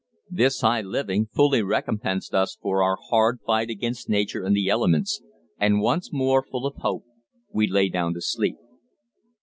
[0.31, 5.21] This high living fully recompensed us for our hard fight against nature and the elements,
[5.59, 7.05] and once more full of hope
[7.53, 8.55] we lay down to sleep.